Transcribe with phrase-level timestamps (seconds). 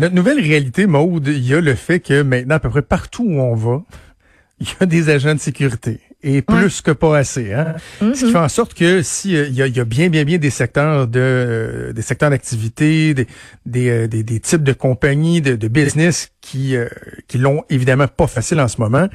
[0.00, 3.24] Notre nouvelle réalité, Maude, il y a le fait que maintenant, à peu près partout
[3.24, 3.82] où on va,
[4.60, 7.52] il y a des agents de sécurité et plus que pas assez.
[7.54, 7.76] Hein?
[8.00, 8.30] Ce qui Mhm.
[8.32, 10.36] fait en sorte que si euh, il y, a, il y a bien bien bien
[10.36, 13.26] des secteurs de euh, des secteurs d'activité, des
[13.64, 16.88] des, euh, des des types de compagnies de, de business qui euh,
[17.26, 19.08] qui l'ont évidemment pas facile en ce moment.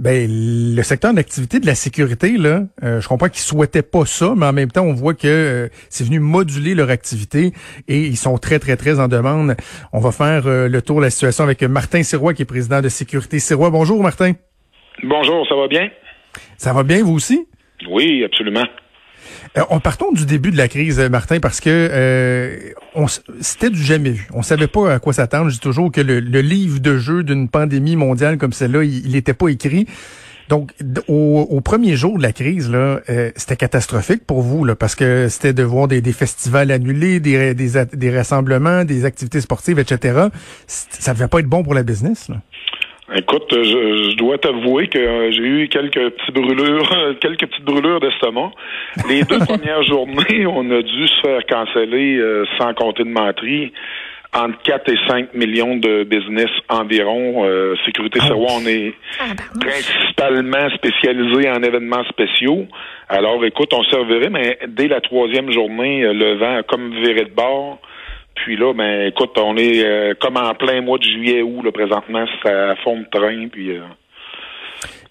[0.00, 4.34] Ben le secteur d'activité de la sécurité là, euh, je comprends qu'ils souhaitaient pas ça,
[4.36, 7.52] mais en même temps on voit que euh, c'est venu moduler leur activité
[7.86, 9.54] et ils sont très très très en demande.
[9.92, 12.80] On va faire euh, le tour de la situation avec Martin Sirois qui est président
[12.80, 13.70] de Sécurité Sirois.
[13.70, 14.32] Bonjour Martin.
[15.04, 15.88] Bonjour, ça va bien?
[16.56, 17.46] Ça va bien vous aussi?
[17.88, 18.64] Oui, absolument.
[19.56, 22.72] Euh, on partons du début de la crise, euh, Martin, parce que euh,
[23.40, 24.28] c'était du jamais vu.
[24.32, 25.48] On savait pas à quoi s'attendre.
[25.48, 29.34] Je dis toujours que le, livre de jeu d'une pandémie mondiale comme celle-là, il n'était
[29.34, 29.86] pas écrit.
[30.48, 30.72] Donc,
[31.08, 35.28] au, premier jour de la crise, là, euh, c'était catastrophique pour vous, là, parce que
[35.28, 40.28] c'était de voir des, festivals annulés, des, des, des rassemblements, des activités sportives, etc.
[40.66, 42.28] Ça devait pas être bon pour la business.
[42.28, 42.42] Là.
[43.16, 48.00] Écoute, je, je dois t'avouer que euh, j'ai eu quelques petites brûlures, quelques petites brûlures
[48.00, 48.50] d'estomac.
[49.08, 53.72] Les deux premières journées, on a dû se faire canceller, euh, sans compter de menterie,
[54.34, 57.44] entre 4 et 5 millions de business environ.
[57.44, 58.94] Euh, Sécurité Serrois, on est
[59.60, 62.66] principalement spécialisé en événements spéciaux.
[63.08, 67.24] Alors, écoute, on servirait, mais dès la troisième journée, euh, le vent a comme viré
[67.26, 67.78] de bord.
[68.36, 71.72] Puis là, ben, écoute, on est euh, comme en plein mois de juillet août, là,
[71.72, 73.76] présentement, c'est à fond de train, puis...
[73.76, 73.82] euh,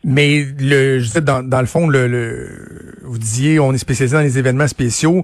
[0.03, 2.49] Mais le, je disais, dans, dans le fond, le, le-
[3.03, 5.23] vous disiez, on est spécialisé dans les événements spéciaux.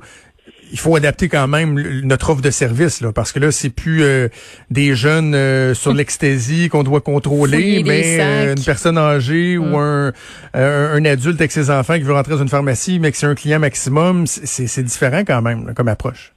[0.72, 1.74] Il faut adapter quand même
[2.04, 4.28] notre offre de service, là, parce que là, c'est plus euh,
[4.70, 9.78] des jeunes euh, sur l'ecstasy qu'on doit contrôler, Fouiller mais euh, une personne âgée ou
[9.78, 10.14] un,
[10.54, 10.62] un,
[10.94, 13.36] un adulte avec ses enfants qui veut rentrer dans une pharmacie, mais que c'est un
[13.36, 16.34] client maximum, c'est différent quand même là, comme approche.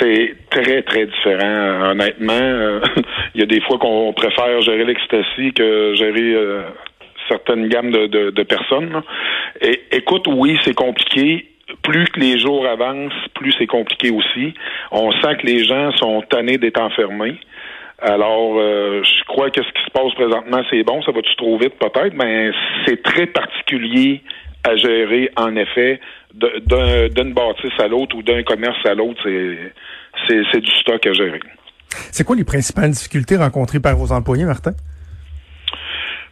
[0.00, 2.32] C'est très, très différent, honnêtement.
[2.32, 2.80] Euh,
[3.34, 6.62] Il y a des fois qu'on préfère gérer l'ecstasy que gérer euh,
[7.28, 9.02] certaines gammes de, de, personnes.
[9.60, 11.46] Et, écoute, oui, c'est compliqué.
[11.82, 14.54] Plus que les jours avancent, plus c'est compliqué aussi.
[14.92, 17.38] On sent que les gens sont tannés d'être enfermés.
[17.98, 21.02] Alors, euh, je crois que ce qui se passe présentement, c'est bon.
[21.02, 22.50] Ça va-tu trop vite, peut-être, mais
[22.86, 24.22] c'est très particulier
[24.68, 26.00] à gérer, en effet,
[26.34, 29.22] d'une bâtisse à l'autre ou d'un commerce à l'autre.
[30.28, 31.40] C'est, du stock à gérer.
[32.10, 34.72] C'est quoi les principales difficultés rencontrées par vos employés, Martin?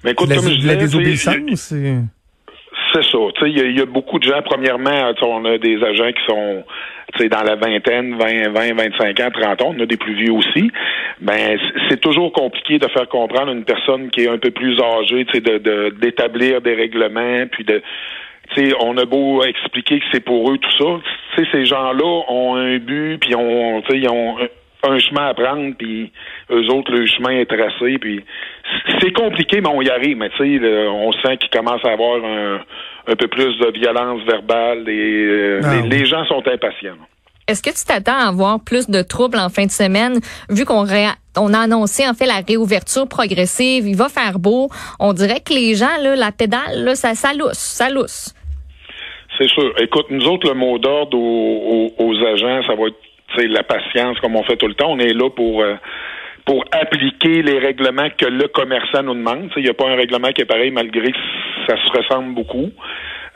[0.02, 1.34] Mais écoute, la, comme je la désobéissance?
[1.54, 1.96] c'est-
[2.92, 3.18] C'est ça.
[3.46, 4.40] Il y, a- il y a beaucoup de gens.
[4.44, 6.64] Premièrement, on a des agents qui sont
[7.18, 9.74] sais, dans la vingtaine, 20, 20, 25 ans, 30 ans.
[9.76, 10.70] On a des plus vieux aussi.
[11.20, 15.24] Ben, c'est toujours compliqué de faire comprendre une personne qui est un peu plus âgée,
[15.26, 17.82] tu sais, de, de- d'établir des règlements, puis de
[18.54, 21.00] tu sais, on a beau expliquer que c'est pour eux tout ça.
[21.34, 24.36] Tu sais, ces gens-là ont un but, puis on, tu sais, ils ont
[24.88, 26.12] un, chemin à prendre, puis
[26.50, 28.24] eux autres, le chemin est tracé, puis
[29.00, 30.16] c'est compliqué, mais on y arrive.
[30.16, 32.60] Mais tu sais, on sent qu'il commence à avoir un,
[33.06, 34.88] un peu plus de violence verbale.
[34.88, 36.96] Et, euh, Ah les, les gens sont impatients.
[37.46, 40.14] Est-ce que tu t'attends à avoir plus de troubles en fin de semaine,
[40.48, 44.70] vu qu'on ré- on a annoncé en fait la réouverture progressive, il va faire beau.
[44.98, 48.32] On dirait que les gens, là, la pédale, là, ça, ça lousse, ça lousse.
[49.36, 49.74] C'est sûr.
[49.78, 52.96] Écoute, nous autres, le mot d'ordre aux, aux- aux agents, ça va être
[53.40, 54.90] sais, la patience, comme on fait tout le temps.
[54.92, 55.74] On est là pour euh,
[56.46, 59.50] pour appliquer les règlements que le commerçant nous demande.
[59.56, 61.18] Il n'y a pas un règlement qui est pareil, malgré que
[61.66, 62.70] ça se ressemble beaucoup.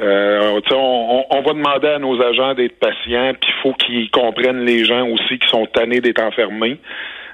[0.01, 4.65] Euh, on- on va demander à nos agents d'être patients, puis il faut qu'ils comprennent
[4.65, 6.77] les gens aussi qui sont tannés d'être enfermés.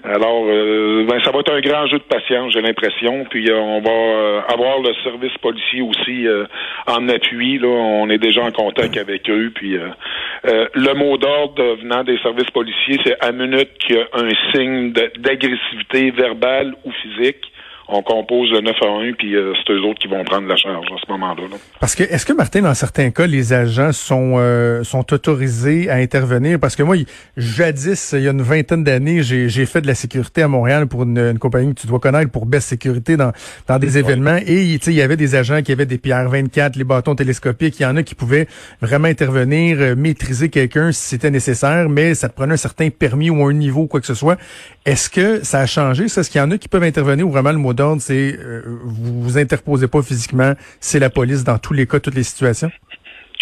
[0.06, 3.25] Alors, euh, ben, ça va être un grand jeu de patience, j'ai l'impression.
[3.31, 6.44] Puis euh, on va euh, avoir le service policier aussi euh,
[6.87, 7.58] en appui.
[7.58, 9.50] Là, on est déjà en contact avec eux.
[9.55, 14.06] Puis euh, le mot d'ordre venant des services policiers, c'est à minute qu'il y a
[14.12, 17.50] un signe d'agressivité verbale ou physique,
[17.88, 20.56] on compose le 9 à 1, puis euh, c'est eux autres qui vont prendre la
[20.56, 21.42] charge à ce moment-là.
[21.81, 25.96] Parce que est-ce que Martin, dans certains cas, les agents sont euh, sont autorisés à
[25.96, 26.58] intervenir?
[26.58, 26.96] Parce que moi,
[27.36, 31.02] jadis, il y a une vingtaine d'années, j'ai fait de la sécurité à Montréal pour
[31.02, 33.32] une, compagnie que tu dois connaître pour Best Sécurité dans,
[33.69, 34.38] dans des événements.
[34.46, 37.78] Et il y avait des agents qui avaient des PR24, les bâtons télescopiques.
[37.80, 38.46] Il y en a qui pouvaient
[38.80, 43.30] vraiment intervenir, euh, maîtriser quelqu'un si c'était nécessaire, mais ça te prenait un certain permis
[43.30, 44.38] ou un niveau, quoi que ce soit.
[44.86, 46.04] Est-ce que ça a changé?
[46.04, 48.62] Est-ce qu'il y en a qui peuvent intervenir ou vraiment le mot d'ordre, c'est euh,
[48.84, 52.70] vous vous interposez pas physiquement, c'est la police dans tous les cas, toutes les situations?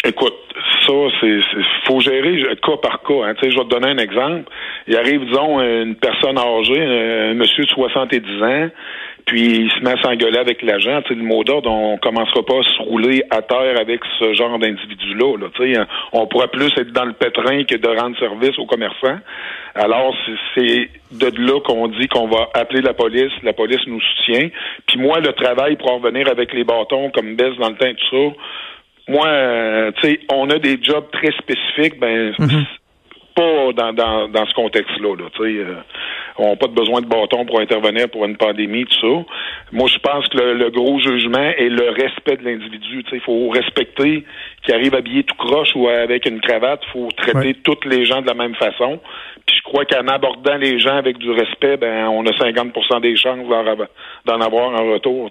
[0.05, 0.33] Écoute,
[0.87, 1.39] ça, c'est
[1.85, 3.25] faut gérer cas par cas.
[3.25, 3.33] Hein.
[3.41, 4.49] Je vais te donner un exemple.
[4.87, 8.69] Il arrive, disons, une personne âgée, un monsieur de 70 ans,
[9.25, 11.01] puis il se met à s'engueuler avec l'agent.
[11.09, 15.37] Le mot d'ordre, on commencera pas à se rouler à terre avec ce genre d'individu-là.
[15.37, 19.19] Là, on pourrait plus être dans le pétrin que de rendre service aux commerçants.
[19.75, 20.15] Alors,
[20.55, 24.49] c'est de là qu'on dit qu'on va appeler la police, la police nous soutient.
[24.87, 27.91] Puis moi, le travail pour en revenir avec les bâtons comme baisse dans le temps,
[27.91, 28.35] tout ça,
[29.07, 32.65] moi, euh, tu sais, on a des jobs très spécifiques, ben mhm
[33.35, 35.15] pas dans, dans, dans ce contexte-là.
[35.15, 35.75] Là, euh,
[36.37, 39.25] on n'a pas de besoin de bâton pour intervenir pour une pandémie, tout ça.
[39.71, 43.03] Moi, je pense que le, gros jugement est le respect de l'individu.
[43.11, 44.23] Il faut respecter
[44.63, 46.81] qui arrive habillé tout croche ou avec une cravate.
[46.87, 48.99] Il faut traiter toutes les gens de la même façon.
[49.45, 53.15] Puis je crois qu'en abordant les gens avec du respect, ben on a 50% des
[53.15, 53.47] chances
[54.25, 55.29] d'en avoir un retour.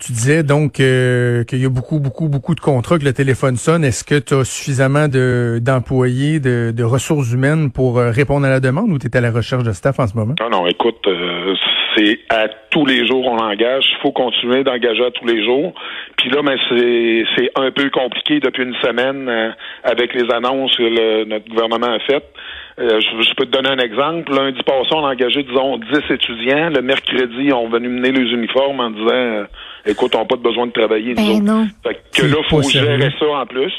[0.00, 3.56] Tu disais donc euh, qu'il y a beaucoup, beaucoup, beaucoup de contrats que le téléphone
[3.56, 3.82] sonne.
[3.82, 8.48] Est-ce que tu as suffisamment de, d'employés, de, de, ressources humaines pour euh, répondre à
[8.48, 10.36] la demande ou tu es à la recherche de staff en ce moment?
[10.40, 11.52] Non, non, écoute, euh,
[11.98, 13.84] c'est à tous les jours on engage.
[13.90, 15.74] Il faut continuer d'engager à tous les jours.
[16.16, 20.82] Puis là, mais c'est, c'est un peu compliqué depuis une semaine avec les annonces que
[20.82, 22.30] le, notre gouvernement a faites.
[22.78, 24.32] je, peux te donner un exemple.
[24.32, 26.70] Lundi passé, on a engagé, disons, 10 étudiants.
[26.70, 29.46] Le mercredi, on venu mener les uniformes en disant
[29.86, 31.66] écoute, on n'a pas de besoin de travailler, ben Non.
[31.82, 33.72] Fait que là, faut gérer ça en plus.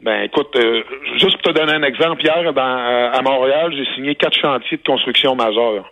[0.00, 0.82] Ben écoute, euh,
[1.18, 4.76] juste pour te donner un exemple, hier dans, euh, à Montréal, j'ai signé quatre chantiers
[4.76, 5.90] de construction majeurs.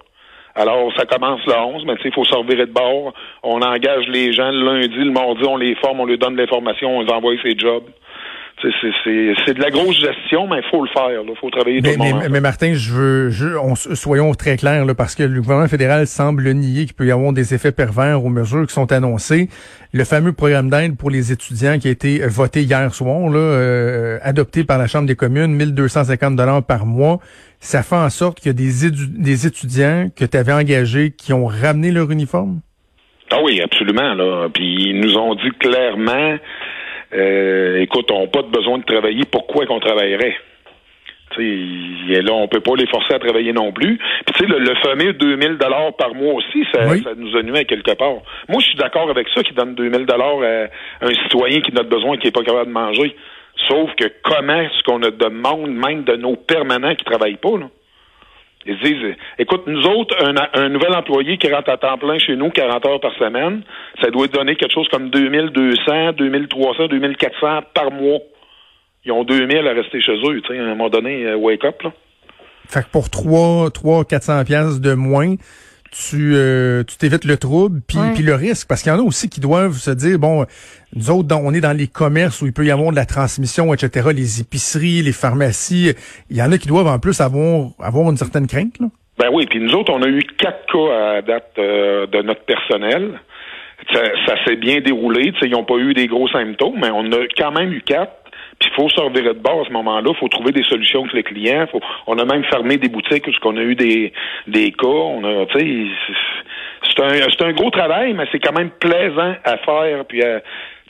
[0.55, 3.15] Alors, ça commence le 11, mais il faut servir de bord.
[3.43, 6.99] On engage les gens le lundi, le mardi, on les forme, on leur donne l'information,
[6.99, 7.85] on les envoie ses jobs.
[8.63, 11.23] C'est de la grosse gestion, mais il faut le faire.
[11.27, 12.23] Il faut travailler mais, tout le monde.
[12.31, 16.07] Mais, Martin, je veux, je, on, soyons très clairs, là, parce que le gouvernement fédéral
[16.07, 19.49] semble nier qu'il peut y avoir des effets pervers aux mesures qui sont annoncées.
[19.93, 24.19] Le fameux programme d'aide pour les étudiants qui a été voté hier soir, là, euh,
[24.23, 27.19] adopté par la Chambre des communes, 1250 dollars par mois,
[27.61, 31.33] ça fait en sorte qu'il y a des, des étudiants que tu avais engagés qui
[31.33, 32.61] ont ramené leur uniforme?
[33.33, 34.15] Ah oui, absolument.
[34.15, 34.49] Là.
[34.53, 36.37] Puis ils nous ont dit clairement
[37.15, 40.37] euh, écoute, on n'a pas besoin de travailler, pourquoi qu'on travaillerait?
[41.39, 43.99] et là, on peut pas les forcer à travailler non plus.
[44.27, 47.65] Puis tu sais, le, fameux 2000 dollars par mois aussi, ça, ça nous a nué
[47.65, 48.17] quelque part.
[48.49, 51.85] Moi, je suis d'accord avec ça, qui donne 2000 dollars à un citoyen qui n'a
[51.85, 53.17] besoin, qui est pas capable de manger.
[53.69, 57.69] Sauf que comment est-ce qu'on a demande même de nos permanents qui travaillent pas, là?
[58.65, 60.17] Ils écoute, nous autres,
[60.55, 63.63] un, nouvel employé qui rentre à temps plein chez nous, 40 heures par semaine,
[64.01, 68.21] ça doit donner quelque chose comme 2200, 2300, 2400 par mois.
[69.05, 71.65] Ils ont 2000 à rester chez eux, tu sais, à un moment donné, euh, wake
[71.65, 71.93] up, là.
[72.69, 75.35] Fait que pour 3, 3 400 pièces de moins,
[75.93, 78.67] tu euh, tu t'évites le trouble puis puis le risque.
[78.67, 80.47] Parce qu'il y en a aussi qui doivent se dire bon
[80.95, 83.73] nous autres on est dans les commerces où il peut y avoir de la transmission
[83.75, 85.93] etc les épiceries les pharmacies.
[86.31, 88.87] Il y en a qui doivent en plus avoir avoir une certaine crainte là.
[89.19, 92.45] Ben oui puis nous autres on a eu quatre cas à date euh, de notre
[92.45, 93.21] personnel.
[93.93, 97.53] Ça, s'est bien déroulé ils n'ont pas eu des gros symptômes mais on a quand
[97.53, 98.22] même eu quatre
[98.75, 100.11] faut revirer de bord à ce moment-là.
[100.11, 101.67] Il faut trouver des solutions avec les clients.
[101.71, 104.13] Faut, on a même fermé des boutiques parce qu'on a eu des,
[104.47, 104.87] des cas.
[104.87, 110.05] On a, c'est un, c'est un gros travail, mais c'est quand même plaisant à faire.
[110.07, 110.27] Puis, tu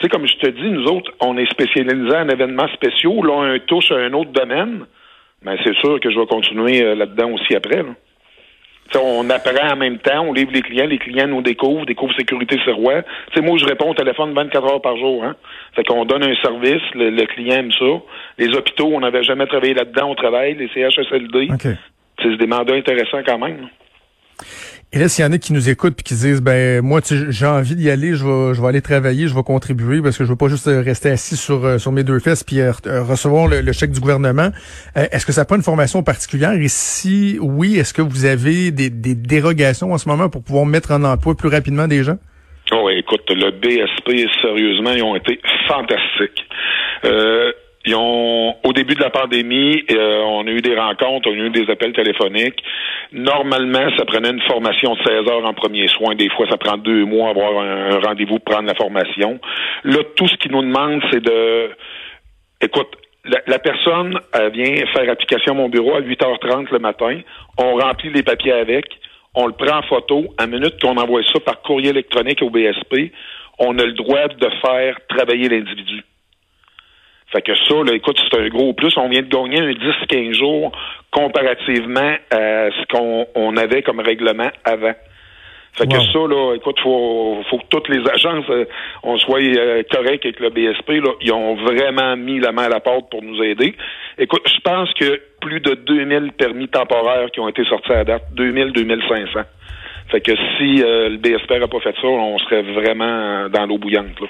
[0.00, 3.22] sais, comme je te dis, nous autres, on est spécialisés en événements spéciaux.
[3.22, 4.86] Là, on touche à un autre domaine.
[5.44, 7.82] Mais c'est sûr que je vais continuer euh, là-dedans aussi après.
[7.82, 7.94] Là
[8.96, 12.58] on apprend en même temps, on livre les clients, les clients nous découvrent, découvrent Sécurité
[12.64, 13.02] sur roi.
[13.34, 15.24] sais, moi, je réponds au téléphone 24 heures par jour.
[15.24, 15.36] Hein.
[15.74, 18.00] Fait qu'on donne un service, le, client aime ça.
[18.38, 20.54] Les hôpitaux, on n'avait jamais travaillé là-dedans, on travaille.
[20.54, 21.48] Les CHSLD,
[22.22, 23.68] c'est des mandats intéressants quand même.
[24.94, 27.46] Et là, s'il y en a qui nous écoutent puis qui disent, ben moi, j'ai
[27.46, 30.28] envie d'y aller, je vais, je vais aller travailler, je vais contribuer parce que je
[30.28, 33.48] veux pas juste euh, rester assis sur euh, sur mes deux fesses puis euh, recevoir
[33.48, 34.50] le, chèque du gouvernement.
[34.94, 36.52] est-ce que ça prend une formation particulière?
[36.52, 40.66] Et si oui, est-ce que vous avez des, des dérogations en ce moment pour pouvoir
[40.66, 42.18] mettre en emploi plus rapidement des gens?
[42.70, 46.44] Oh, écoute, le BSP, sérieusement, ils ont été fantastiques.
[47.90, 51.68] Au début de la pandémie, euh, on a eu des rencontres, on a eu des
[51.70, 52.62] appels téléphoniques.
[53.12, 56.14] Normalement, ça prenait une formation de 16 heures en premier soin.
[56.14, 59.40] Des fois, ça prend deux mois avoir un, rendez-vous pour prendre la formation.
[59.84, 61.70] Là, tout ce qu'ils nous demandent, c'est de,
[62.60, 64.18] écoute, la, personne
[64.52, 67.20] vient faire application à mon bureau à 8h30 le matin.
[67.58, 68.86] On remplit les papiers avec.
[69.34, 70.26] On le prend en photo.
[70.38, 73.12] À minute qu'on envoie ça par courrier électronique au BSP,
[73.58, 76.02] on a le droit de faire travailler l'individu.
[77.32, 78.92] Fait que ça, là, écoute, c'est un gros plus.
[78.98, 80.70] On vient de gagner un 10-15 jours
[81.10, 82.86] comparativement à ce
[83.34, 84.92] qu'on avait comme règlement avant.
[85.74, 88.66] Fait que ça, là, écoute, faut, faut que toutes les agences, euh,
[89.02, 91.12] on soit euh, avec le BSP, là.
[91.22, 93.74] Ils ont vraiment mis la main à la porte pour nous aider.
[94.18, 98.24] Écoute, je pense que plus de 2000 permis temporaires qui ont été sortis à date.
[98.34, 99.40] 2000, 2500.
[100.10, 103.78] Fait que si euh, le BSP n'a pas fait ça, on serait vraiment dans l'eau
[103.78, 104.26] bouillante, là.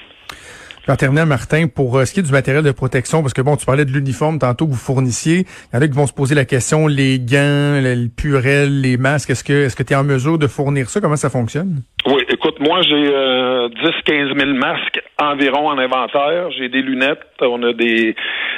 [0.87, 3.55] En terminant, Martin, pour euh, ce qui est du matériel de protection, parce que bon,
[3.55, 6.13] tu parlais de l'uniforme tantôt que vous fournissiez, il y en a qui vont se
[6.13, 9.95] poser la question, les gants, le purel, les masques, est-ce que est-ce que tu es
[9.95, 10.99] en mesure de fournir ça?
[10.99, 11.83] Comment ça fonctionne?
[12.05, 16.51] Oui, écoute, moi j'ai euh, 10-15 000 masques environ en inventaire.
[16.51, 18.13] J'ai des lunettes, on a des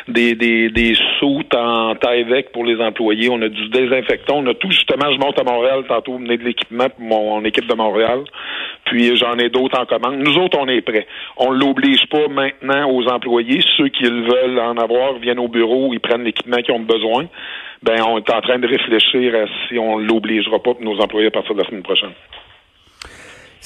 [0.08, 1.94] des, des, des soutes en
[2.28, 5.44] vec pour les employés, on a du désinfectant, on a tout justement, je monte à
[5.44, 8.24] Montréal tantôt, venez de l'équipement pour mon équipe de Montréal.
[8.86, 10.18] Puis j'en ai d'autres en commande.
[10.18, 11.06] Nous autres, on est prêts.
[11.38, 13.62] On l'oblige pas maintenant aux employés.
[13.78, 17.26] Ceux qui veulent en avoir viennent au bureau, ils prennent l'équipement qu'ils ont besoin.
[17.84, 21.28] Ben, on est en train de réfléchir à si on l'obligera pas pour nos employés
[21.28, 22.14] à partir de la semaine prochaine.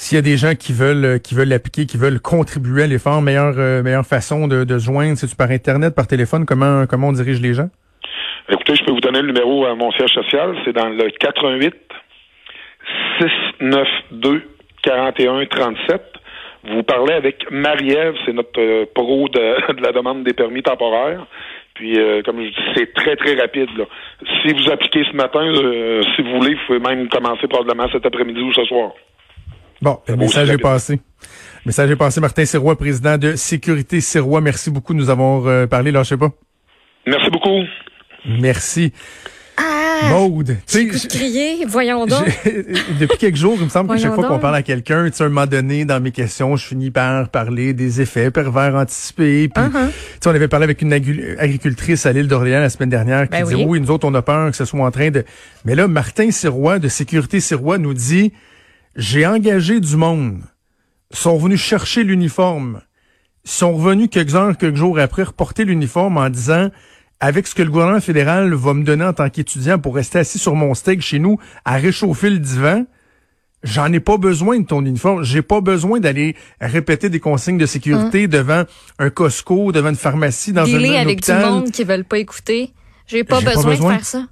[0.00, 2.86] S'il y a des gens qui veulent euh, qui veulent l'appliquer, qui veulent contribuer à
[2.86, 7.08] l'effort, meilleure euh, meilleure façon de, de joindre, c'est par internet, par téléphone, comment comment
[7.08, 7.68] on dirige les gens?
[8.48, 11.74] Écoutez, je peux vous donner le numéro à mon siège social, c'est dans le 88
[13.20, 14.40] 692
[14.82, 16.02] 41 37.
[16.64, 21.26] Vous parlez avec Marie-Ève, c'est notre euh, pro de, la demande des permis temporaires.
[21.74, 23.68] Puis, euh, comme je dis, c'est très, très rapide.
[24.42, 28.04] Si vous appliquez ce matin, euh, si vous voulez, vous pouvez même commencer probablement cet
[28.04, 28.92] après-midi ou ce soir.
[29.82, 30.94] Bon, le message est passé.
[30.94, 32.20] Le message est passé.
[32.20, 34.40] Martin Sirois, président de Sécurité Sirois.
[34.40, 35.90] Merci beaucoup de nous avoir parlé.
[35.90, 36.30] Là, je sais pas.
[37.06, 37.60] Merci beaucoup.
[38.26, 38.92] Merci.
[39.56, 40.08] Ah!
[40.10, 40.56] Maude.
[40.66, 42.24] Tu sais, crier, voyons donc.
[43.00, 45.24] Depuis quelques jours, il me semble que chaque fois qu'on parle à quelqu'un, tu sais,
[45.24, 49.48] à un moment donné, dans mes questions, je finis par parler des effets pervers anticipés.
[49.48, 49.88] Puis, uh-huh.
[49.88, 53.38] tu sais, on avait parlé avec une agricultrice à l'île d'Orléans la semaine dernière qui
[53.38, 53.80] ben disait, oui.
[53.80, 55.24] nous autres, on a peur que ce soit en train de...
[55.64, 58.32] Mais là, Martin Sirois, de Sécurité Sirois, nous dit,
[58.96, 60.42] j'ai engagé du monde.
[61.10, 62.82] Ils sont venus chercher l'uniforme.
[63.44, 66.70] Ils sont revenus quelques heures, quelques jours après, reporter l'uniforme en disant
[67.20, 70.38] avec ce que le gouvernement fédéral va me donner en tant qu'étudiant pour rester assis
[70.38, 72.86] sur mon steak chez nous à réchauffer le divan,
[73.62, 75.22] j'en ai pas besoin de ton uniforme.
[75.22, 78.30] J'ai pas besoin d'aller répéter des consignes de sécurité hum.
[78.30, 78.64] devant
[78.98, 82.72] un Costco, devant une pharmacie, dans un, un avec du monde qui veulent pas écouter.
[83.06, 84.26] J'ai pas, besoin, de faire ça.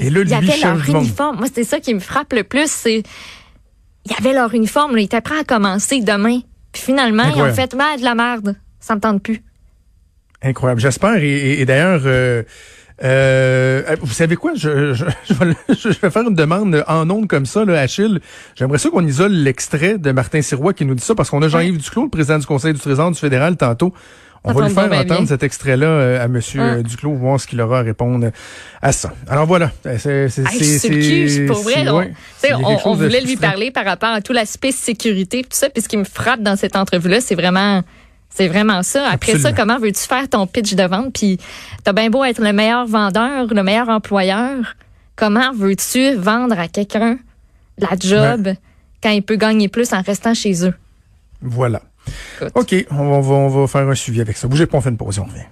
[0.00, 1.36] Et là, il y avait leur uniforme.
[1.38, 2.70] Moi, c'est ça qui me frappe le plus.
[2.70, 3.02] C'est
[4.06, 4.96] il y avait leur uniforme.
[4.96, 6.40] Là, ils étaient prêts à commencer demain.
[6.72, 8.56] Puis finalement, ils ont fait mal de la merde.
[8.78, 9.42] Ça me tente plus.
[10.42, 10.80] Incroyable.
[10.80, 11.16] J'espère.
[11.22, 12.42] Et, d'ailleurs, euh,
[13.02, 14.52] euh, vous savez quoi?
[14.54, 15.04] Je, je,
[15.68, 18.20] je, vais faire une demande en ondes comme ça, là, Achille.
[18.54, 21.48] J'aimerais ça qu'on isole l'extrait de Martin Sirois qui nous dit ça, parce qu'on a
[21.48, 23.92] Jean-Yves Duclos, le président du Conseil du Trésor du fédéral, tantôt.
[24.42, 27.60] On va lui faire entendre cet extrait-là euh, à Monsieur euh, Duclos, voir ce qu'il
[27.60, 28.30] aura à répondre
[28.80, 29.12] à ça.
[29.28, 29.70] Alors voilà.
[29.98, 31.86] C'est c'est pour vrai.
[32.54, 35.68] on, on voulait lui parler par rapport à tout l'aspect sécurité, tout ça.
[35.68, 37.82] Puis ce qui me frappe dans cette entrevue-là, c'est vraiment
[38.30, 39.08] c'est vraiment ça.
[39.10, 41.12] Après ça, comment veux-tu faire ton pitch de vente?
[41.12, 41.38] Puis
[41.84, 44.76] t'as bien beau être le meilleur vendeur, le meilleur employeur.
[45.16, 47.18] Comment veux-tu vendre à quelqu'un
[47.76, 48.54] la job
[49.02, 50.74] quand il peut gagner plus en restant chez eux?
[51.42, 51.82] Voilà.
[52.54, 54.48] OK, on va, faire un suivi avec ça.
[54.48, 55.46] Bougez pas, on fait une pause, on revient.